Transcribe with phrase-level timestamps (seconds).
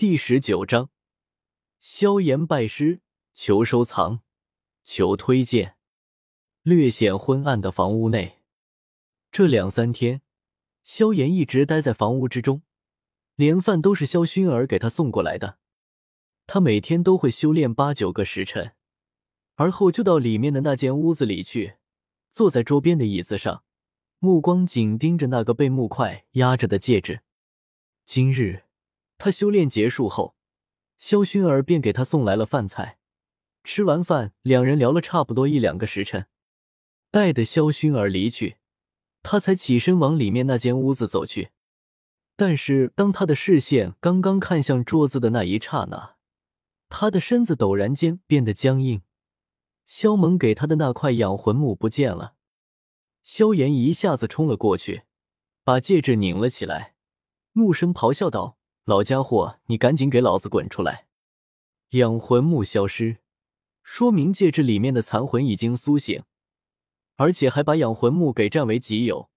[0.00, 0.88] 第十九章，
[1.78, 3.02] 萧炎拜师，
[3.34, 4.22] 求收藏，
[4.82, 5.76] 求推荐。
[6.62, 8.38] 略显昏暗的房屋内，
[9.30, 10.22] 这两三天，
[10.82, 12.62] 萧炎一直待在房屋之中，
[13.34, 15.58] 连饭都是萧薰儿给他送过来的。
[16.46, 18.72] 他每天都会修炼八九个时辰，
[19.56, 21.74] 而后就到里面的那间屋子里去，
[22.32, 23.64] 坐在桌边的椅子上，
[24.18, 27.20] 目光紧盯着那个被木块压着的戒指。
[28.06, 28.69] 今日。
[29.22, 30.34] 他修炼结束后，
[30.96, 32.98] 萧薰儿便给他送来了饭菜。
[33.62, 36.26] 吃完饭，两人聊了差不多一两个时辰。
[37.10, 38.56] 待得萧薰儿离去，
[39.22, 41.50] 他才起身往里面那间屋子走去。
[42.34, 46.16] 但是，当他的视线刚刚看向桌子的那一刹那，
[46.88, 49.02] 他的身子陡然间变得僵硬。
[49.84, 52.36] 萧猛给他的那块养魂木不见了。
[53.22, 55.02] 萧炎一下子冲了过去，
[55.62, 56.94] 把戒指拧了起来，
[57.52, 58.56] 怒声咆哮道。
[58.84, 61.06] 老家伙，你赶紧给老子滚出来！
[61.90, 63.18] 养魂木消失，
[63.82, 66.24] 说明戒指里面的残魂已经苏醒，
[67.16, 69.30] 而且还把养魂木给占为己有，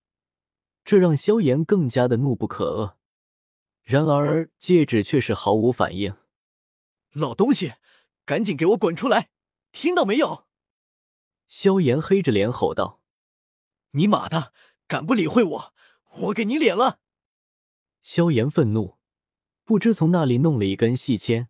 [0.85, 2.95] 这让萧炎更加的怒不可遏。
[3.83, 6.15] 然而戒指却是毫无反应。
[7.11, 7.73] 老东西，
[8.25, 9.29] 赶紧给我滚出来！
[9.73, 10.47] 听到没有？
[11.47, 13.01] 萧炎黑着脸吼道
[13.91, 14.53] ：“你妈的，
[14.87, 15.73] 敢不理会我，
[16.21, 16.99] 我给你脸了！”
[18.01, 18.97] 萧炎愤怒。
[19.65, 21.47] 不知从哪里弄了一根细签，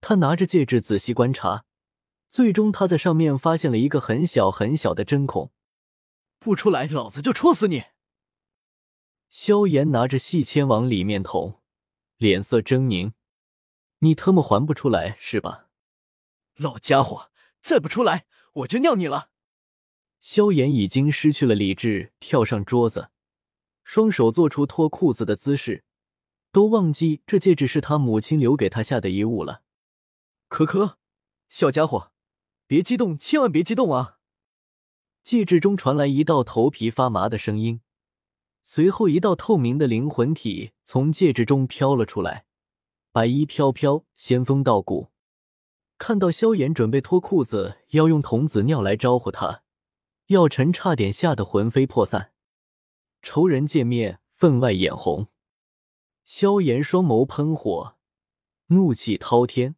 [0.00, 1.64] 他拿着戒指仔细观察，
[2.28, 5.50] 最终他在上面发现了一个很小很小的针孔。
[6.38, 7.84] 不出来，老子就戳死你！
[9.30, 11.60] 萧炎拿着细签往里面捅，
[12.18, 13.12] 脸色狰狞
[14.00, 15.68] ：“你特么还不出来是吧？
[16.56, 17.30] 老家伙，
[17.62, 19.30] 再不出来我就尿你了！”
[20.20, 23.10] 萧炎已经失去了理智，跳上桌子，
[23.84, 25.84] 双手做出脱裤子的姿势。
[26.52, 29.62] 都忘记这戒指是他母亲留给他下的遗物了。
[30.48, 30.98] 可可，
[31.48, 32.12] 小家伙，
[32.66, 34.18] 别激动，千万别激动啊！
[35.22, 37.80] 戒指中传来一道头皮发麻的声音，
[38.62, 42.44] 随后一道透明的灵魂体从戒指中飘了出来，
[43.12, 45.08] 白衣飘飘，仙风道骨。
[45.96, 49.62] 看到萧炎准备脱裤子要用童子尿来招呼他，
[50.26, 52.32] 药尘差点吓得魂飞魄散。
[53.22, 55.28] 仇人见面，分外眼红。
[56.24, 57.96] 萧炎双眸喷火，
[58.66, 59.74] 怒气滔天，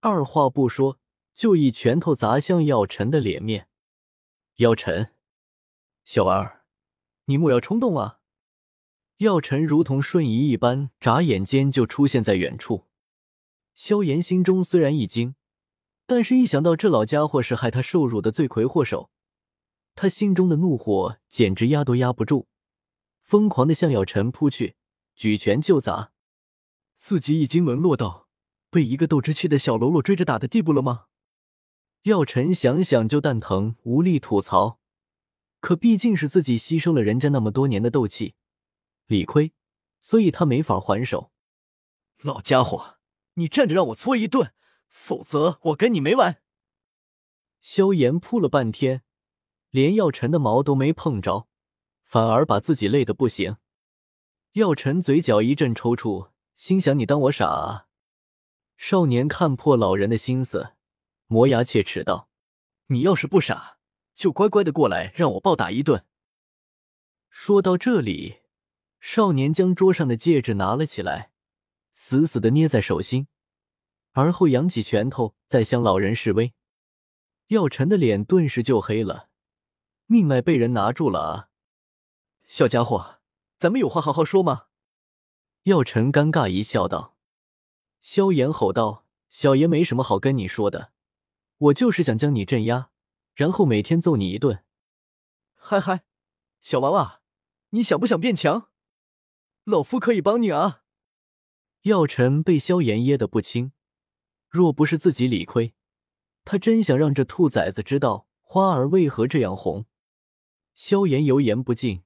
[0.00, 0.98] 二话不说
[1.34, 3.68] 就一拳头砸向药尘的脸面。
[4.56, 5.12] 药尘，
[6.04, 6.64] 小儿，
[7.26, 8.20] 你莫要冲动啊！
[9.18, 12.86] 药尘如同瞬移一般，眨眼间就出现在远处。
[13.74, 15.34] 萧炎心中虽然一惊，
[16.06, 19.10] 但是一想到这老家伙是害他受辱的罪魁祸首，
[19.94, 22.46] 他心中的怒火简直压都压不住，
[23.22, 24.76] 疯狂的向药尘扑去。
[25.14, 26.12] 举拳就砸，
[26.96, 28.28] 自己已经沦落到
[28.70, 31.06] 被一个斗之气的小喽啰追着打的地步了吗？
[32.02, 34.80] 药尘想想就蛋疼，无力吐槽。
[35.60, 38.34] 可毕竟是自己吸收了人家那么多年的斗气，
[39.06, 39.52] 理亏，
[40.00, 41.30] 所以他没法还手。
[42.22, 42.96] 老家伙，
[43.34, 44.52] 你站着让我搓一顿，
[44.88, 46.42] 否则我跟你没完！
[47.60, 49.02] 萧炎扑了半天，
[49.70, 51.46] 连药尘的毛都没碰着，
[52.02, 53.58] 反而把自己累得不行。
[54.52, 57.86] 药尘嘴角一阵抽搐，心想：“你当我傻啊？”
[58.76, 60.74] 少年看破老人的心思，
[61.26, 62.28] 磨牙切齿道
[62.88, 63.78] ：“你要是不傻，
[64.14, 66.04] 就乖乖的过来让我暴打一顿。”
[67.30, 68.40] 说到这里，
[69.00, 71.32] 少年将桌上的戒指拿了起来，
[71.94, 73.28] 死死的捏在手心，
[74.10, 76.52] 而后扬起拳头，再向老人示威。
[77.46, 79.30] 药尘的脸顿时就黑了，
[80.04, 81.48] 命脉被人拿住了啊！
[82.46, 83.21] 小家伙。
[83.62, 84.66] 咱们有话好好说吗？
[85.62, 87.16] 药尘尴尬一笑，道
[88.02, 90.90] ：“萧炎吼道，小爷没什么好跟你说的，
[91.58, 92.90] 我就是想将你镇压，
[93.34, 94.64] 然后每天揍你一顿。”
[95.54, 96.02] 嗨嗨，
[96.60, 97.20] 小娃娃，
[97.70, 98.68] 你想不想变强？
[99.62, 100.82] 老夫可以帮你啊！
[101.82, 103.70] 药尘被萧炎噎得不轻，
[104.48, 105.72] 若不是自己理亏，
[106.44, 109.86] 他真想让这兔崽子知道花儿为何这样红。
[110.74, 112.02] 萧炎油盐不进，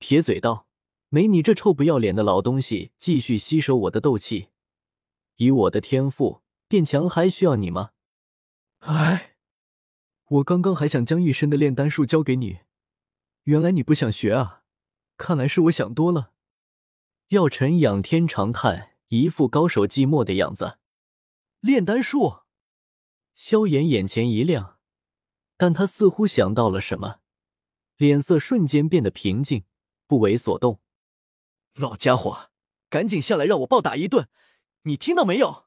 [0.00, 0.66] 撇嘴道。
[1.10, 4.48] 没你这臭不要脸的老东西继续吸收我的斗气，
[5.36, 7.92] 以我的天赋变强还需要你吗？
[8.80, 9.36] 哎，
[10.26, 12.58] 我刚刚还想将一身的炼丹术教给你，
[13.44, 14.64] 原来你不想学啊！
[15.16, 16.32] 看来是我想多了。
[17.28, 20.78] 药尘仰天长叹，一副高手寂寞的样子。
[21.60, 22.40] 炼丹术，
[23.32, 24.78] 萧炎眼前一亮，
[25.56, 27.20] 但他似乎想到了什么，
[27.96, 29.64] 脸色瞬间变得平静，
[30.06, 30.80] 不为所动。
[31.78, 32.50] 老家伙，
[32.90, 34.28] 赶紧下来让我暴打一顿！
[34.82, 35.66] 你听到没有？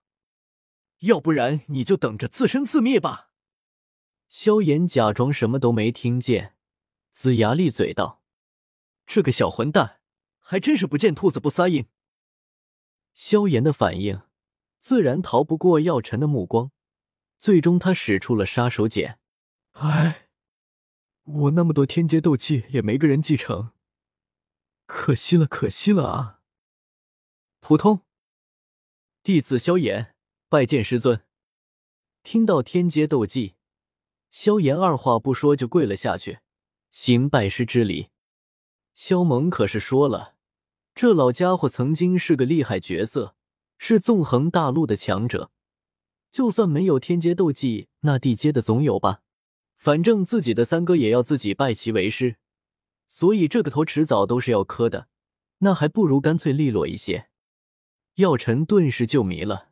[0.99, 3.29] 要不然你就等着自生自灭吧。
[4.27, 6.57] 萧炎假装什么都没听见，
[7.15, 8.21] 龇牙咧嘴道
[9.07, 10.01] ：“这个小混蛋，
[10.39, 11.85] 还真是不见兔子不撒鹰。”
[13.13, 14.23] 萧炎的反应
[14.79, 16.71] 自然逃不过药尘的目光，
[17.39, 19.15] 最终他使出了杀手锏。
[19.71, 20.27] 哎，
[21.23, 23.71] 我那么多天阶斗气也没个人继承，
[24.93, 26.39] 可惜了，可惜了啊！
[27.61, 28.01] 普通，
[29.23, 30.13] 弟子萧炎
[30.49, 31.21] 拜见师尊。
[32.23, 33.55] 听到天阶斗技。
[34.29, 36.39] 萧炎二话不说就跪了下去，
[36.91, 38.09] 行拜师之礼。
[38.93, 40.35] 萧猛可是说了，
[40.93, 43.35] 这老家伙曾经是个厉害角色，
[43.77, 45.51] 是纵横大陆的强者。
[46.33, 49.21] 就算没有天阶斗技，那地阶的总有吧？
[49.77, 52.35] 反正自己的三哥也要自己拜其为师，
[53.11, 55.09] 所以这个头迟早都是要磕的。
[55.57, 57.27] 那还不如干脆利落一些。
[58.15, 59.71] 药尘顿时就迷了，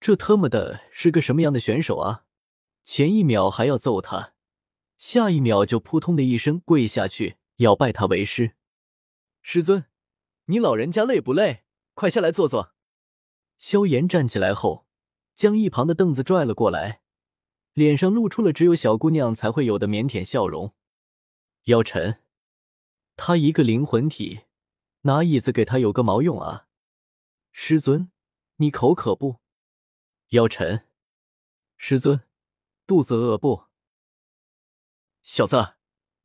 [0.00, 2.24] 这他妈的是个什么样的选手啊？
[2.82, 4.34] 前一秒还要揍他，
[4.98, 8.56] 下一秒就扑通的一声跪下去要拜他为师。
[9.42, 9.86] 师尊，
[10.46, 11.62] 你老人家累不累？
[11.94, 12.74] 快下来坐坐。
[13.58, 14.88] 萧炎站起来后，
[15.36, 17.02] 将一旁的凳子拽了过来，
[17.74, 20.74] 脸上露出了只有小姑娘才会有的腼腆笑容。
[21.64, 22.20] 妖晨，
[23.22, 24.44] 他一个灵魂体，
[25.02, 26.68] 拿椅子给他有个毛用啊！
[27.52, 28.10] 师尊，
[28.56, 29.40] 你口渴不？
[30.30, 30.86] 妖晨，
[31.76, 32.22] 师尊。
[32.86, 33.64] 肚子饿不？
[35.22, 35.74] 小子，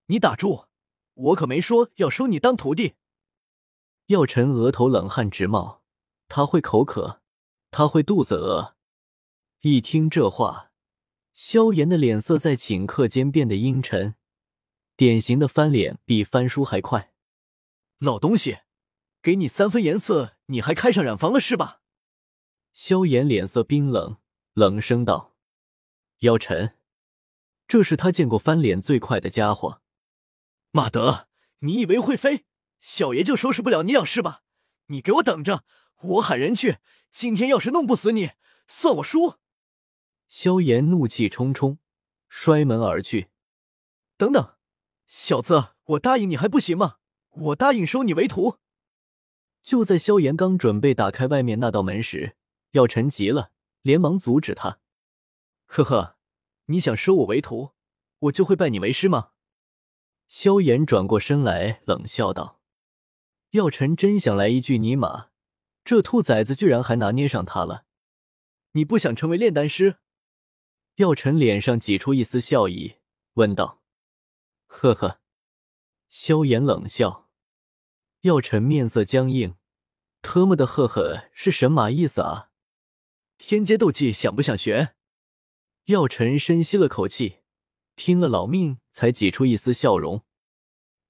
[0.06, 0.68] 你打住！
[1.16, 2.96] 我可没说要收你当徒弟。
[4.06, 5.82] 药尘额头冷汗直冒，
[6.30, 7.22] 他会口渴，
[7.72, 8.78] 他会肚子饿。
[9.60, 10.72] 一听这话，
[11.34, 14.16] 萧炎的脸色在顷刻间变得阴沉，
[14.98, 17.12] 典型的翻脸比翻书还快。
[17.98, 18.60] 老东西，
[19.22, 21.82] 给你三分颜色，你还开上染房了是吧？
[22.72, 24.18] 萧炎脸色冰冷，
[24.54, 25.36] 冷声道。
[26.20, 26.78] 妖尘，
[27.68, 29.82] 这是他见过翻脸最快的家伙。
[30.72, 31.28] 马德，
[31.60, 32.46] 你以为会飞，
[32.80, 34.44] 小爷就收拾不了你了是吧？
[34.88, 35.66] 你给我等着，
[36.02, 36.78] 我喊人去。
[37.12, 38.32] 今天要是弄不死你，
[38.68, 39.36] 算我输。
[40.28, 41.80] 萧炎怒气冲冲，
[42.30, 43.30] 摔门而去。
[44.18, 44.55] 等等，
[45.08, 46.98] 小子，我答应你还不行吗？
[47.30, 48.58] 我答应收你为徒。
[49.62, 52.36] 就在萧炎刚准备打开外面那道门时，
[52.72, 54.80] 药尘急了，连忙阻止他。
[55.66, 56.18] 呵呵，
[56.66, 57.72] 你想收我为徒，
[58.20, 59.32] 我就会拜你为师吗？
[60.28, 62.62] 萧炎转过身来，冷笑道
[63.52, 65.30] ：“药尘真想来一句尼玛，
[65.84, 67.86] 这兔崽子居然还拿捏上他了！
[68.72, 69.98] 你不想成为炼丹师？”
[70.98, 72.96] 药尘脸上挤出一丝笑意，
[73.34, 73.82] 问道
[74.78, 75.20] ：“呵呵。”
[76.10, 77.30] 萧炎冷笑，
[78.22, 79.56] 药尘面色僵硬，
[80.22, 82.52] 特么的呵呵是神马意思啊？
[83.38, 84.96] 天阶斗技想不想学？
[85.86, 87.40] 药尘深吸了口气，
[87.96, 90.24] 拼了老命才挤出一丝笑容。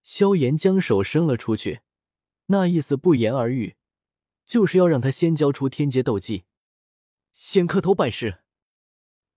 [0.01, 1.81] 萧炎将手伸了出去，
[2.47, 3.75] 那意思不言而喻，
[4.45, 6.45] 就是要让他先交出天阶斗技，
[7.33, 8.43] 先磕头拜师。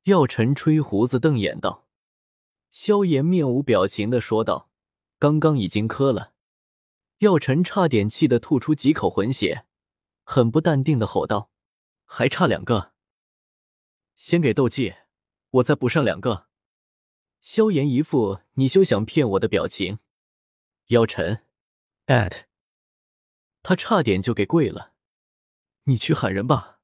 [0.05, 1.88] 药尘吹胡子瞪眼道
[2.71, 4.71] ：“萧炎面无表情的说道
[5.19, 6.35] ：‘刚刚已经磕了。’
[7.19, 9.67] 药尘差点气得吐出几口混血，
[10.23, 11.51] 很不淡定的吼道
[12.05, 12.93] ：‘还差两个，
[14.15, 14.95] 先给斗技。’”
[15.53, 16.49] 我再补上两个。
[17.41, 19.99] 萧炎一副你休想骗我的表情。
[20.89, 21.43] 药尘
[22.07, 22.43] ，at，
[23.63, 24.93] 他差点就给跪了。
[25.85, 26.81] 你去喊人吧，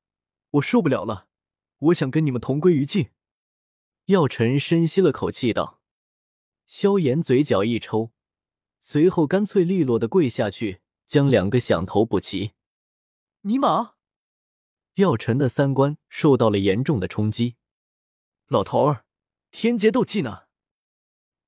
[0.52, 1.28] 我受不了了，
[1.76, 3.11] 我想跟你们同归于尽。
[4.06, 5.82] 药尘深吸了口气道。
[6.66, 8.12] 萧炎嘴角一抽，
[8.80, 12.52] 随后干脆利落的跪下去，将两个响头补齐。
[13.42, 13.94] 尼玛！
[14.94, 17.56] 药尘的三观受到了严重的冲击。
[18.47, 19.04] 老头儿，
[19.50, 20.44] 天劫斗技呢？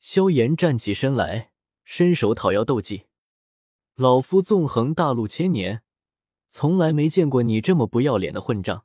[0.01, 1.53] 萧炎站起身来，
[1.85, 3.07] 伸手讨要斗技。
[3.95, 5.83] 老夫纵横大陆千年，
[6.49, 8.85] 从来没见过你这么不要脸的混账。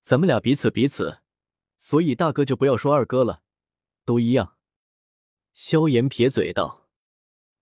[0.00, 1.18] 咱们俩彼此彼此，
[1.78, 3.42] 所以大哥就不要说二哥了，
[4.04, 4.53] 都一样。
[5.54, 6.88] 萧炎撇嘴道：“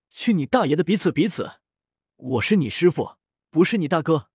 [0.08, 1.60] 去你大爷的彼此彼此！
[2.16, 3.18] 我是你师傅，
[3.50, 4.30] 不是你大哥。”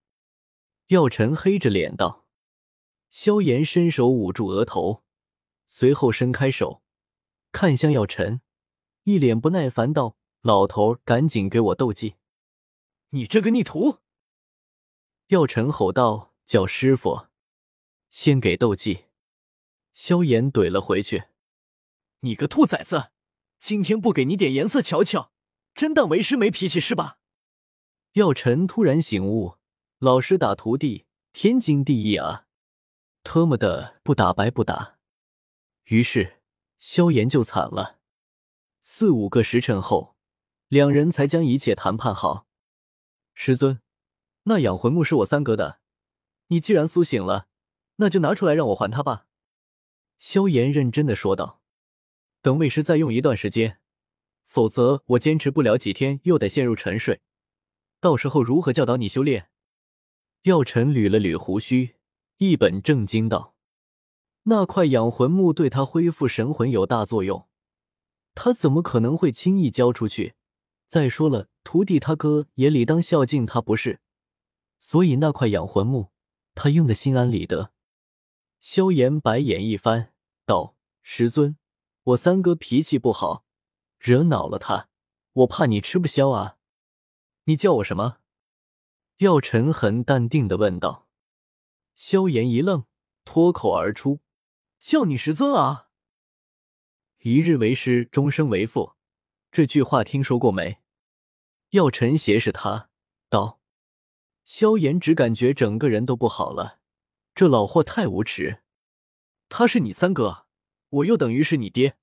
[0.89, 2.27] 药尘黑着脸道。
[3.09, 5.03] 萧炎伸手捂住额头。
[5.67, 6.83] 随后伸开手，
[7.51, 8.41] 看向药尘，
[9.03, 12.15] 一脸不耐烦道：“老头，赶紧给我斗技！”
[13.09, 13.97] 你这个逆徒！
[15.29, 17.27] 药尘吼道：“叫师傅，
[18.11, 19.05] 先给斗技！”
[19.93, 21.23] 萧炎怼了回去
[22.21, 23.11] ：“你个兔崽子，
[23.57, 25.31] 今天不给你点颜色瞧瞧，
[25.73, 27.17] 真当为师没脾气是吧？”
[28.13, 29.57] 药尘突然醒悟，
[29.99, 32.45] 老师打徒弟，天经地义啊！
[33.23, 34.97] 特么的，不打白不打。
[35.85, 36.41] 于是
[36.79, 37.99] 萧炎就惨了。
[38.81, 40.15] 四五个时辰后，
[40.67, 42.47] 两人才将一切谈判好。
[43.33, 43.81] 师尊，
[44.43, 45.79] 那养魂木是我三哥的，
[46.47, 47.47] 你既然苏醒了，
[47.97, 49.27] 那就拿出来让我还他吧。
[50.17, 51.61] 萧炎认真的说道。
[52.41, 53.79] 等为师再用一段时间，
[54.45, 57.21] 否则我坚持不了几天，又得陷入沉睡。
[57.99, 59.49] 到时候如何教导你修炼？
[60.43, 61.95] 药尘捋了捋胡须，
[62.37, 63.55] 一本正经道
[64.43, 67.47] ：“那块养魂木对他恢复神魂有大作用，
[68.33, 70.35] 他怎么可能会轻易交出去？
[70.85, 73.99] 再说了，徒弟他哥也理当孝敬他，不是？
[74.79, 76.11] 所以那块养魂木，
[76.55, 77.73] 他用的心安理得。”
[78.61, 80.13] 萧炎白眼一翻，
[80.45, 81.57] 道：“师尊，
[82.07, 83.43] 我三哥脾气不好，
[83.99, 84.87] 惹恼了他，
[85.33, 86.57] 我怕你吃不消啊。
[87.43, 88.19] 你叫我什么？”
[89.17, 91.09] 药尘很淡定的问道。
[91.95, 92.85] 萧炎一愣，
[93.25, 94.21] 脱口而出
[94.79, 95.89] ：“叫你师尊啊！
[97.23, 98.93] 一日为师，终生为父，
[99.51, 100.77] 这句话听说过没？”
[101.71, 102.89] 药尘斜视他，
[103.29, 103.59] 道
[104.45, 106.79] ：“萧炎只感觉整个人都不好了，
[107.35, 108.63] 这老货太无耻。
[109.49, 110.46] 他是你三哥，
[110.89, 111.97] 我又等于是你爹，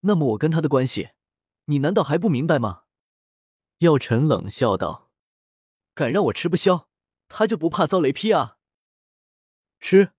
[0.00, 1.10] 那么我跟他的关系，
[1.66, 2.84] 你难道还不明白吗？”
[3.78, 5.10] 药尘冷笑道。
[5.94, 6.88] 敢让我吃不消，
[7.28, 8.56] 他就不怕遭雷劈啊！
[9.78, 10.12] 吃！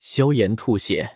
[0.00, 1.15] 萧炎吐血。